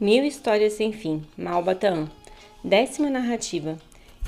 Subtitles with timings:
[0.00, 2.08] Mil Histórias Sem Fim, Malbataan.
[2.64, 3.76] Décima narrativa.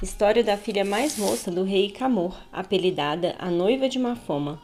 [0.02, 4.60] História da filha mais moça do rei Camor, apelidada a noiva de Mafoma.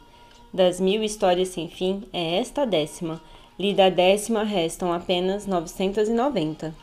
[0.53, 3.19] Das mil histórias sem fim, é esta a décima.
[3.57, 6.75] Lida a décima restam apenas 990.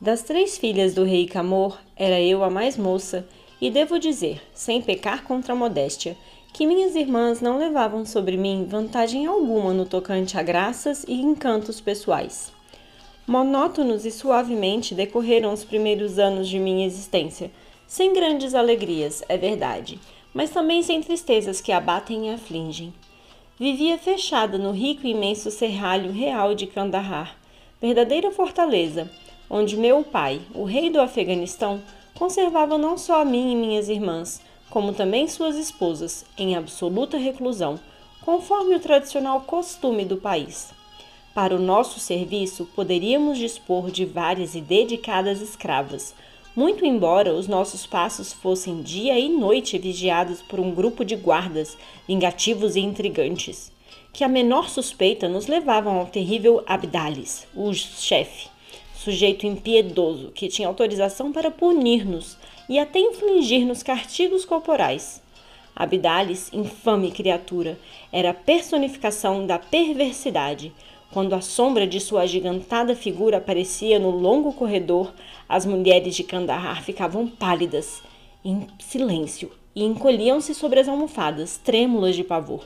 [0.00, 3.26] Das três filhas do rei Camor, era eu a mais moça,
[3.60, 6.16] e devo dizer, sem pecar contra a modéstia,
[6.52, 11.80] que minhas irmãs não levavam sobre mim vantagem alguma no tocante a graças e encantos
[11.80, 12.59] pessoais.
[13.30, 17.48] Monótonos e suavemente decorreram os primeiros anos de minha existência,
[17.86, 20.00] sem grandes alegrias, é verdade,
[20.34, 22.92] mas também sem tristezas que abatem e afligem.
[23.56, 27.36] Vivia fechada no rico e imenso serralho real de Kandahar,
[27.80, 29.08] verdadeira fortaleza,
[29.48, 31.80] onde meu pai, o rei do Afeganistão,
[32.16, 37.78] conservava não só a mim e minhas irmãs, como também suas esposas, em absoluta reclusão,
[38.22, 40.79] conforme o tradicional costume do país.
[41.32, 46.12] Para o nosso serviço, poderíamos dispor de várias e dedicadas escravas,
[46.56, 51.78] muito embora os nossos passos fossem dia e noite vigiados por um grupo de guardas,
[52.08, 53.70] vingativos e intrigantes,
[54.12, 58.48] que a menor suspeita nos levavam ao terrível Abdalis, o chefe,
[58.96, 62.36] sujeito impiedoso que tinha autorização para punir-nos
[62.68, 65.22] e até infligir-nos castigos corporais.
[65.76, 67.78] Abdalis, infame criatura,
[68.12, 70.72] era a personificação da perversidade,
[71.12, 75.12] quando a sombra de sua agigantada figura aparecia no longo corredor,
[75.48, 78.02] as mulheres de Kandahar ficavam pálidas,
[78.44, 82.64] em silêncio, e encolhiam-se sobre as almofadas, trêmulas de pavor.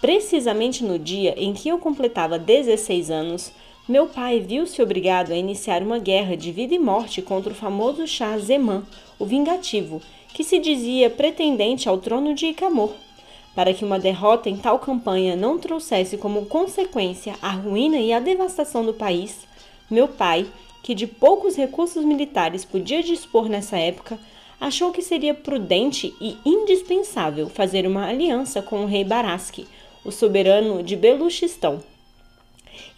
[0.00, 3.52] Precisamente no dia em que eu completava 16 anos,
[3.88, 8.06] meu pai viu-se obrigado a iniciar uma guerra de vida e morte contra o famoso
[8.06, 8.84] Shah Zeman,
[9.18, 10.02] o vingativo,
[10.34, 12.92] que se dizia pretendente ao trono de Icamor
[13.56, 18.20] para que uma derrota em tal campanha não trouxesse como consequência a ruína e a
[18.20, 19.48] devastação do país,
[19.90, 20.46] meu pai,
[20.82, 24.18] que de poucos recursos militares podia dispor nessa época,
[24.60, 29.66] achou que seria prudente e indispensável fazer uma aliança com o rei Baraski,
[30.04, 31.82] o soberano de Beluchistão.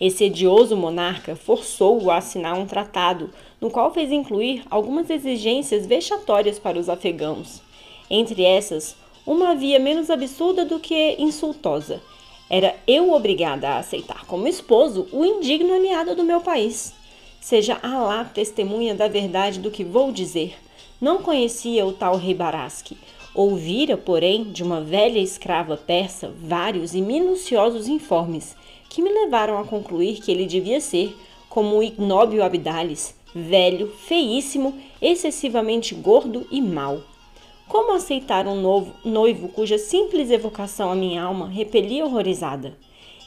[0.00, 3.30] Esse hedioso monarca forçou-o a assinar um tratado,
[3.60, 7.62] no qual fez incluir algumas exigências vexatórias para os afegãos.
[8.10, 8.97] Entre essas,
[9.28, 12.00] uma via menos absurda do que insultosa.
[12.49, 16.94] Era eu obrigada a aceitar como esposo o indigno aliado do meu país.
[17.39, 20.56] Seja Alá testemunha da verdade do que vou dizer.
[20.99, 22.97] Não conhecia o tal rei Baraski.
[23.34, 28.56] Ouvira, porém, de uma velha escrava persa vários e minuciosos informes
[28.89, 31.15] que me levaram a concluir que ele devia ser,
[31.50, 37.03] como o ignóbil Abdalis, velho, feíssimo, excessivamente gordo e mau.
[37.68, 42.74] Como aceitar um novo, noivo cuja simples evocação a minha alma repelia horrorizada?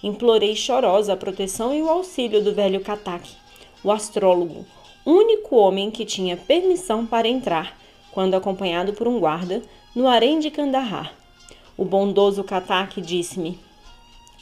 [0.01, 3.29] Implorei chorosa a proteção e o auxílio do velho Katak,
[3.83, 4.65] o astrólogo,
[5.05, 7.77] único homem que tinha permissão para entrar,
[8.11, 9.61] quando acompanhado por um guarda,
[9.95, 11.13] no harém de Kandahar.
[11.77, 13.59] O bondoso Katak disse-me: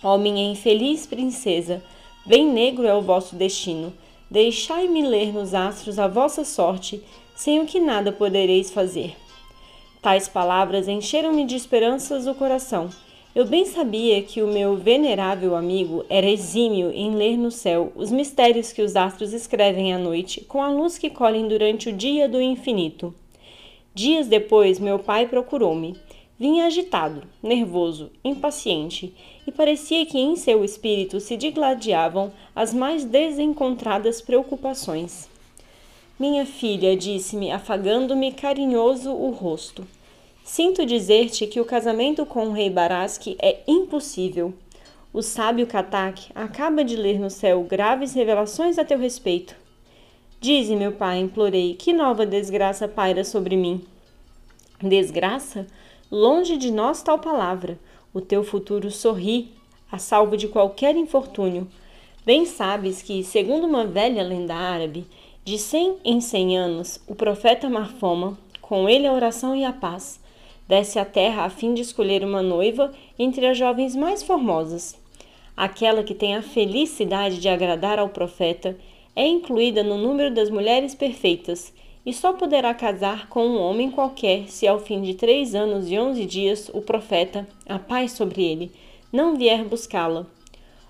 [0.02, 1.84] Ó oh, minha infeliz princesa,
[2.26, 3.92] bem negro é o vosso destino.
[4.32, 7.04] Deixai-me ler nos astros a vossa sorte,
[7.36, 9.14] sem o que nada podereis fazer.
[10.02, 12.90] Tais palavras encheram-me de esperanças o coração.
[13.36, 18.10] Eu bem sabia que o meu venerável amigo era exímio em ler no céu os
[18.10, 22.30] mistérios que os astros escrevem à noite com a luz que colhem durante o dia
[22.30, 23.14] do infinito.
[23.94, 25.98] Dias depois, meu pai procurou-me.
[26.40, 29.14] Vinha agitado, nervoso, impaciente,
[29.46, 35.28] e parecia que em seu espírito se digladiavam as mais desencontradas preocupações.
[36.20, 39.88] Minha filha, disse-me, afagando-me carinhoso o rosto.
[40.44, 44.54] Sinto dizer-te que o casamento com o rei Baraski é impossível.
[45.14, 49.56] O sábio Katak acaba de ler no céu graves revelações a teu respeito.
[50.42, 53.82] Dize, meu pai, implorei, que nova desgraça paira sobre mim.
[54.82, 55.68] Desgraça?
[56.12, 57.80] Longe de nós tal palavra.
[58.14, 59.54] O teu futuro sorri,
[59.90, 61.66] a salvo de qualquer infortúnio.
[62.26, 65.08] Bem sabes que, segundo uma velha lenda árabe,
[65.50, 70.20] de cem em cem anos, o profeta Marfoma, com ele a oração e a paz,
[70.68, 74.96] desce à terra a fim de escolher uma noiva entre as jovens mais formosas.
[75.58, 78.78] Aquela que tem a felicidade de agradar ao profeta
[79.16, 81.74] é incluída no número das mulheres perfeitas
[82.06, 85.98] e só poderá casar com um homem qualquer se ao fim de três anos e
[85.98, 88.72] onze dias o profeta, a paz sobre ele,
[89.12, 90.28] não vier buscá-la.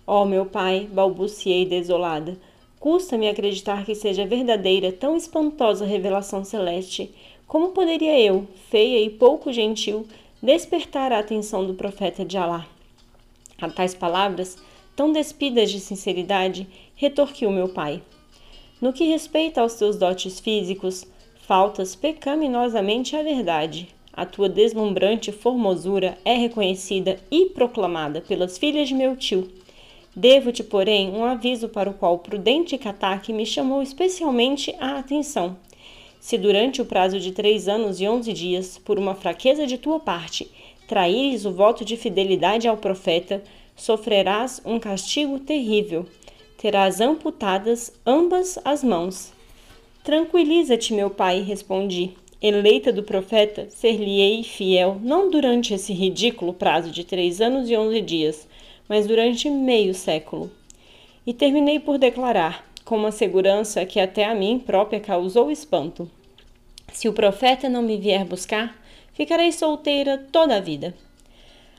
[0.05, 2.37] Ó oh, meu pai, balbuciei desolada,
[2.79, 7.13] Custa-me acreditar que seja verdadeira tão espantosa revelação celeste.
[7.45, 10.07] Como poderia eu, feia e pouco gentil,
[10.41, 12.65] despertar a atenção do profeta de Alá?
[13.59, 14.57] A tais palavras,
[14.95, 16.65] tão despidas de sinceridade,
[16.95, 18.01] retorquiu meu pai.
[18.79, 21.05] No que respeita aos teus dotes físicos,
[21.41, 23.89] faltas pecaminosamente à verdade.
[24.13, 29.49] A tua deslumbrante formosura é reconhecida e proclamada pelas filhas de meu tio.
[30.15, 35.57] Devo-te, porém, um aviso para o qual o prudente Katak me chamou especialmente a atenção.
[36.19, 39.99] Se durante o prazo de três anos e onze dias, por uma fraqueza de tua
[39.99, 40.49] parte,
[40.87, 43.43] traíres o voto de fidelidade ao profeta,
[43.75, 46.05] sofrerás um castigo terrível
[46.59, 49.31] terás amputadas ambas as mãos.
[50.03, 52.11] Tranquiliza-te, meu pai, respondi.
[52.41, 58.01] Eleita do profeta, ser-lhe-ei fiel não durante esse ridículo prazo de três anos e onze
[58.01, 58.45] dias,
[58.89, 60.51] mas durante meio século.
[61.25, 66.09] E terminei por declarar, com uma segurança que até a mim própria causou espanto:
[66.91, 68.75] Se o profeta não me vier buscar,
[69.13, 70.95] ficarei solteira toda a vida.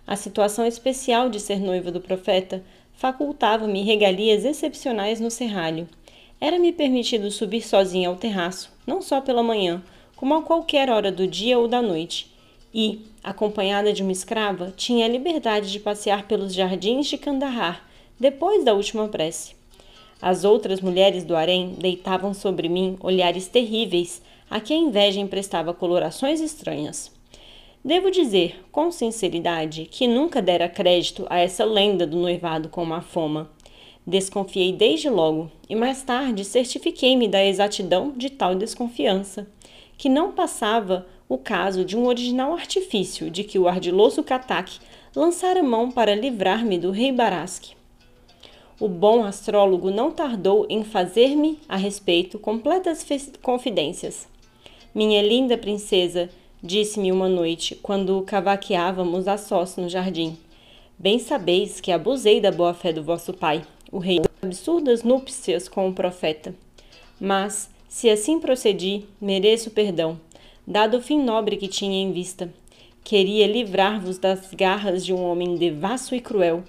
[0.06, 2.62] A situação especial de ser noiva do profeta
[2.94, 5.88] facultava-me regalias excepcionais no serralho.
[6.40, 9.82] Era-me permitido subir sozinha ao terraço, não só pela manhã,
[10.16, 12.30] como a qualquer hora do dia ou da noite,
[12.72, 17.88] e, acompanhada de uma escrava, tinha a liberdade de passear pelos jardins de Kandahar,
[18.18, 19.54] depois da última prece.
[20.22, 24.20] As outras mulheres do harém deitavam sobre mim olhares terríveis,
[24.50, 27.10] a que a inveja emprestava colorações estranhas.
[27.82, 33.00] Devo dizer, com sinceridade, que nunca dera crédito a essa lenda do noivado com uma
[33.00, 33.50] foma.
[34.06, 39.48] Desconfiei desde logo e mais tarde certifiquei-me da exatidão de tal desconfiança,
[39.96, 44.80] que não passava o caso de um original artifício de que o ardiloso Katak
[45.14, 47.66] lançara mão para livrar-me do rei Barask.
[48.80, 53.06] O bom astrólogo não tardou em fazer-me a respeito completas
[53.40, 54.26] confidências.
[54.92, 56.28] Minha linda princesa
[56.60, 60.36] disse-me uma noite, quando cavaqueávamos a sós no jardim.
[60.98, 65.94] Bem sabeis que abusei da boa-fé do vosso pai, o rei, absurdas núpcias com o
[65.94, 66.52] profeta.
[67.20, 70.18] Mas, se assim procedi, mereço perdão,
[70.70, 72.48] dado o fim nobre que tinha em vista.
[73.02, 76.62] Queria livrar-vos das garras de um homem devasso e cruel.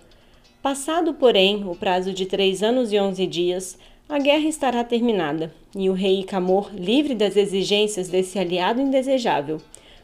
[0.59, 3.77] Passado, porém, o prazo de três anos e onze dias,
[4.09, 9.62] a guerra estará terminada, e o rei Camor livre das exigências desse aliado indesejável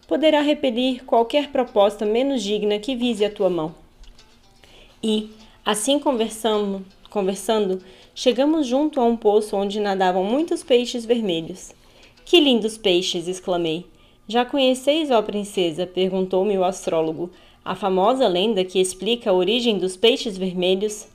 [0.07, 3.75] poderá repelir qualquer proposta menos digna que vise a tua mão.
[5.03, 5.29] E,
[5.65, 7.83] assim conversando, conversando,
[8.15, 11.75] chegamos junto a um poço onde nadavam muitos peixes vermelhos.
[12.29, 13.25] Que lindos peixes!
[13.29, 13.85] exclamei.
[14.27, 15.87] Já conheceis, ó princesa?
[15.87, 17.29] perguntou-me o astrólogo,
[17.63, 21.07] a famosa lenda que explica a origem dos peixes vermelhos?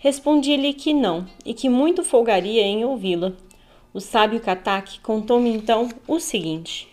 [0.00, 3.32] Respondi-lhe que não e que muito folgaria em ouvi-la.
[3.94, 6.88] O sábio Katak contou-me então o seguinte.